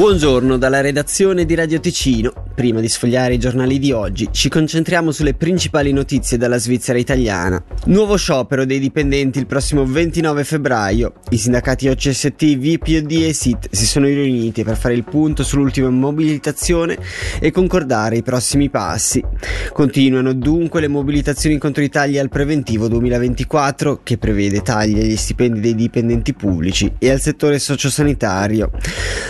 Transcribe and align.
Buongiorno 0.00 0.56
dalla 0.56 0.80
redazione 0.80 1.44
di 1.44 1.54
Radio 1.54 1.78
Ticino. 1.78 2.32
Prima 2.60 2.80
di 2.80 2.90
sfogliare 2.90 3.32
i 3.32 3.38
giornali 3.38 3.78
di 3.78 3.90
oggi, 3.90 4.28
ci 4.32 4.50
concentriamo 4.50 5.12
sulle 5.12 5.32
principali 5.32 5.92
notizie 5.92 6.36
dalla 6.36 6.58
Svizzera 6.58 6.98
italiana. 6.98 7.64
Nuovo 7.86 8.16
sciopero 8.16 8.66
dei 8.66 8.78
dipendenti 8.78 9.38
il 9.38 9.46
prossimo 9.46 9.86
29 9.86 10.44
febbraio. 10.44 11.14
I 11.30 11.38
sindacati 11.38 11.88
OCST, 11.88 12.58
VPOD 12.58 13.12
e 13.12 13.32
SIT 13.32 13.68
si 13.70 13.86
sono 13.86 14.04
riuniti 14.04 14.62
per 14.62 14.76
fare 14.76 14.92
il 14.92 15.04
punto 15.04 15.42
sull'ultima 15.42 15.88
mobilitazione 15.88 16.98
e 17.40 17.50
concordare 17.50 18.18
i 18.18 18.22
prossimi 18.22 18.68
passi. 18.68 19.24
Continuano 19.72 20.34
dunque 20.34 20.82
le 20.82 20.88
mobilitazioni 20.88 21.56
contro 21.56 21.82
i 21.82 21.88
tagli 21.88 22.18
al 22.18 22.28
preventivo 22.28 22.88
2024, 22.88 24.00
che 24.02 24.18
prevede 24.18 24.60
tagli 24.60 25.00
agli 25.00 25.16
stipendi 25.16 25.60
dei 25.60 25.74
dipendenti 25.74 26.34
pubblici 26.34 26.92
e 26.98 27.08
al 27.08 27.22
settore 27.22 27.58
sociosanitario. 27.58 28.70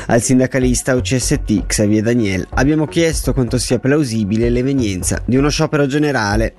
Al 0.07 0.21
sindacalista 0.21 0.97
UCST 0.97 1.67
Xavier 1.67 2.03
Daniel 2.03 2.45
abbiamo 2.55 2.89
chiesto 2.89 3.19
quanto 3.33 3.59
sia 3.59 3.79
plausibile 3.79 4.49
l'evenienza 4.49 5.23
di 5.25 5.37
uno 5.37 5.51
sciopero 5.51 5.87
generale 5.87 6.55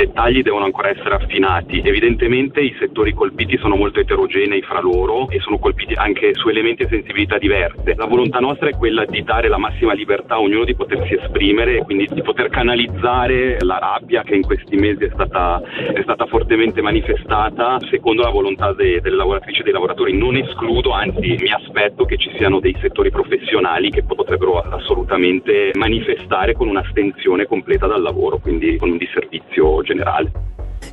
dettagli 0.00 0.42
devono 0.42 0.64
ancora 0.64 0.88
essere 0.88 1.14
affinati. 1.14 1.80
Evidentemente 1.84 2.60
i 2.60 2.74
settori 2.78 3.12
colpiti 3.12 3.58
sono 3.58 3.76
molto 3.76 4.00
eterogenei 4.00 4.62
fra 4.62 4.80
loro 4.80 5.28
e 5.28 5.40
sono 5.40 5.58
colpiti 5.58 5.92
anche 5.94 6.32
su 6.34 6.48
elementi 6.48 6.84
e 6.84 6.88
sensibilità 6.88 7.36
diverse. 7.36 7.94
La 7.96 8.06
volontà 8.06 8.38
nostra 8.38 8.68
è 8.68 8.76
quella 8.76 9.04
di 9.04 9.22
dare 9.22 9.48
la 9.48 9.58
massima 9.58 9.92
libertà 9.92 10.34
a 10.34 10.40
ognuno 10.40 10.64
di 10.64 10.74
potersi 10.74 11.14
esprimere 11.14 11.76
e 11.76 11.84
quindi 11.84 12.08
di 12.10 12.22
poter 12.22 12.48
canalizzare 12.48 13.58
la 13.60 13.78
rabbia 13.78 14.22
che 14.22 14.34
in 14.34 14.42
questi 14.42 14.76
mesi 14.76 15.04
è 15.04 15.10
stata, 15.12 15.60
è 15.92 16.00
stata 16.02 16.24
fortemente 16.26 16.80
manifestata 16.80 17.78
secondo 17.90 18.22
la 18.22 18.30
volontà 18.30 18.72
de, 18.72 19.00
delle 19.00 19.16
lavoratrici 19.16 19.60
e 19.60 19.64
dei 19.64 19.72
lavoratori. 19.72 20.16
Non 20.16 20.36
escludo, 20.36 20.92
anzi 20.92 21.36
mi 21.38 21.52
aspetto 21.52 22.04
che 22.06 22.16
ci 22.16 22.30
siano 22.36 22.60
dei 22.60 22.76
settori 22.80 23.10
professionali 23.10 23.90
che 23.90 24.02
potrebbero 24.02 24.60
assolutamente 24.60 25.72
manifestare 25.74 26.54
con 26.54 26.68
un'astensione 26.68 27.44
completa 27.46 27.86
dal 27.86 28.00
lavoro, 28.00 28.38
quindi 28.38 28.78
con 28.78 28.90
un 28.90 28.96
disservizio 28.96 29.82
generale. 29.82 29.89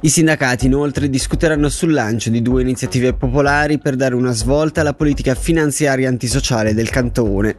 I 0.02 0.10
sindacati 0.10 0.68
inoltre 0.68 1.10
discuteranno 1.10 1.70
sul 1.70 1.92
lancio 1.92 2.30
di 2.30 2.42
due 2.42 2.62
iniziative 2.62 3.14
popolari 3.14 3.80
per 3.80 3.96
dare 3.96 4.14
una 4.14 4.32
svolta 4.32 4.82
alla 4.82 4.94
politica 4.94 5.34
finanziaria 5.34 6.08
antisociale 6.08 6.74
del 6.76 6.90
cantone. 6.90 7.58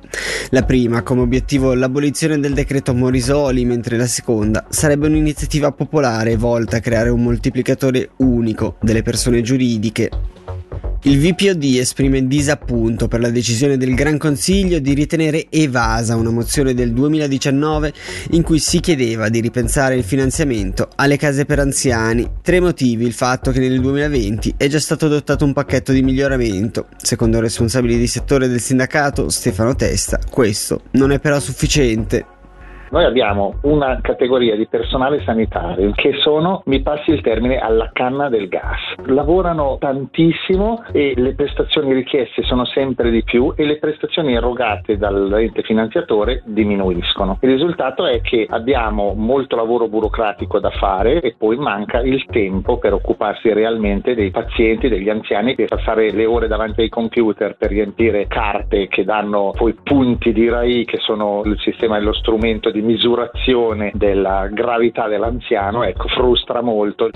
La 0.50 0.62
prima 0.62 1.02
come 1.02 1.22
obiettivo 1.22 1.74
l'abolizione 1.74 2.38
del 2.38 2.54
decreto 2.54 2.94
Morisoli, 2.94 3.64
mentre 3.64 3.96
la 3.96 4.06
seconda 4.06 4.66
sarebbe 4.68 5.08
un'iniziativa 5.08 5.72
popolare 5.72 6.36
volta 6.36 6.76
a 6.76 6.80
creare 6.80 7.08
un 7.10 7.22
moltiplicatore 7.22 8.10
unico 8.18 8.76
delle 8.80 9.02
persone 9.02 9.40
giuridiche 9.40 10.10
il 11.02 11.20
VPOD 11.20 11.62
esprime 11.78 12.26
disappunto 12.26 13.06
per 13.06 13.20
la 13.20 13.30
decisione 13.30 13.76
del 13.76 13.94
Gran 13.94 14.18
Consiglio 14.18 14.80
di 14.80 14.94
ritenere 14.94 15.46
evasa 15.48 16.16
una 16.16 16.32
mozione 16.32 16.74
del 16.74 16.92
2019 16.92 17.92
in 18.32 18.42
cui 18.42 18.58
si 18.58 18.80
chiedeva 18.80 19.28
di 19.28 19.40
ripensare 19.40 19.94
il 19.94 20.02
finanziamento 20.02 20.88
alle 20.96 21.16
case 21.16 21.44
per 21.44 21.60
anziani. 21.60 22.26
Tre 22.42 22.58
motivi 22.58 23.06
il 23.06 23.12
fatto 23.12 23.52
che 23.52 23.60
nel 23.60 23.80
2020 23.80 24.54
è 24.56 24.66
già 24.66 24.80
stato 24.80 25.06
adottato 25.06 25.44
un 25.44 25.52
pacchetto 25.52 25.92
di 25.92 26.02
miglioramento. 26.02 26.86
Secondo 26.96 27.36
il 27.36 27.44
responsabile 27.44 27.96
di 27.96 28.08
settore 28.08 28.48
del 28.48 28.58
sindacato, 28.58 29.28
Stefano 29.28 29.76
Testa, 29.76 30.18
questo 30.28 30.80
non 30.92 31.12
è 31.12 31.20
però 31.20 31.38
sufficiente. 31.38 32.26
Noi 32.90 33.04
abbiamo 33.04 33.58
una 33.62 34.00
categoria 34.00 34.56
di 34.56 34.66
personale 34.66 35.22
sanitario 35.22 35.92
che 35.92 36.14
sono, 36.22 36.62
mi 36.66 36.80
passi 36.80 37.10
il 37.10 37.20
termine, 37.20 37.58
alla 37.58 37.90
canna 37.92 38.30
del 38.30 38.48
gas. 38.48 38.87
Lavorano 39.06 39.76
tantissimo 39.78 40.82
e 40.92 41.14
le 41.16 41.34
prestazioni 41.34 41.92
richieste 41.92 42.42
sono 42.42 42.64
sempre 42.64 43.10
di 43.10 43.22
più 43.22 43.52
e 43.56 43.64
le 43.64 43.78
prestazioni 43.78 44.34
erogate 44.34 44.98
dall'ente 44.98 45.62
finanziatore 45.62 46.42
diminuiscono. 46.44 47.38
Il 47.42 47.50
risultato 47.50 48.06
è 48.06 48.20
che 48.20 48.46
abbiamo 48.50 49.14
molto 49.14 49.54
lavoro 49.54 49.88
burocratico 49.88 50.58
da 50.58 50.70
fare 50.70 51.20
e 51.20 51.36
poi 51.38 51.56
manca 51.56 52.00
il 52.00 52.24
tempo 52.26 52.78
per 52.78 52.92
occuparsi 52.92 53.52
realmente 53.52 54.16
dei 54.16 54.30
pazienti, 54.30 54.88
degli 54.88 55.08
anziani, 55.08 55.54
per 55.54 55.68
passare 55.68 56.10
le 56.10 56.26
ore 56.26 56.48
davanti 56.48 56.80
ai 56.80 56.88
computer 56.88 57.56
per 57.56 57.70
riempire 57.70 58.26
carte 58.26 58.88
che 58.88 59.04
danno 59.04 59.52
poi 59.56 59.74
punti 59.80 60.32
di 60.32 60.48
RAI 60.48 60.84
che 60.84 60.98
sono 60.98 61.42
il 61.44 61.58
sistema 61.60 61.96
e 61.96 62.00
lo 62.00 62.12
strumento 62.12 62.70
di 62.70 62.82
misurazione 62.82 63.92
della 63.94 64.48
gravità 64.50 65.06
dell'anziano, 65.06 65.84
ecco, 65.84 66.08
frustra 66.08 66.62
molto. 66.62 67.10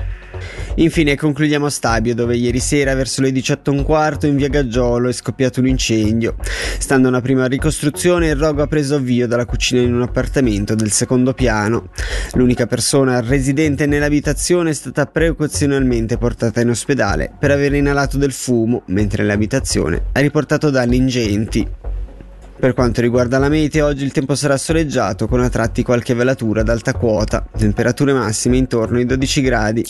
Infine 0.77 1.17
concludiamo 1.17 1.67
a 1.67 1.71
Stabio 1.71 2.15
dove 2.15 2.35
ieri 2.37 2.59
sera 2.59 2.95
verso 2.95 3.21
le 3.21 3.29
18.15 3.31 4.27
in 4.27 4.37
via 4.37 4.49
Gaggiolo 4.49 5.11
è 5.11 5.13
scoppiato 5.13 5.61
un 5.61 5.67
incendio. 5.67 6.37
Stando 6.79 7.09
a 7.09 7.11
una 7.11 7.21
prima 7.21 7.47
ricostruzione 7.47 8.29
il 8.29 8.37
rogo 8.37 8.63
ha 8.63 8.67
preso 8.67 8.95
avvio 8.95 9.27
dalla 9.27 9.45
cucina 9.45 9.83
in 9.83 9.95
un 9.95 10.01
appartamento 10.01 10.75
del 10.75 10.91
secondo 10.91 11.35
piano. 11.35 11.91
L'unica 12.33 12.67
persona 12.67 13.21
residente 13.21 13.85
nell'abitazione 13.85 14.71
è 14.71 14.75
stata 14.75 15.05
precauzionalmente 15.05 16.17
portata 16.17 16.63
in 16.63 16.71
ospedale 16.71 17.31
per 17.39 17.51
aver 17.51 17.75
inalato 17.75 18.17
del 18.17 18.33
fumo, 18.33 18.83
mentre 18.87 19.25
l'abitazione 19.25 20.05
ha 20.13 20.21
riportato 20.21 20.71
danni 20.71 20.97
ingenti. 20.97 21.69
Per 22.59 22.75
quanto 22.75 23.01
riguarda 23.01 23.39
la 23.39 23.49
mete, 23.49 23.83
oggi 23.83 24.05
il 24.05 24.13
tempo 24.13 24.37
sarà 24.37 24.57
soleggiato 24.57 25.27
con 25.27 25.41
a 25.41 25.49
tratti 25.49 25.83
qualche 25.83 26.15
velatura 26.15 26.61
ad 26.61 26.69
alta 26.69 26.95
quota, 26.95 27.45
temperature 27.59 28.13
massime 28.13 28.57
intorno 28.57 28.99
ai 28.99 29.05
12 29.05 29.41
gradi. 29.43 29.85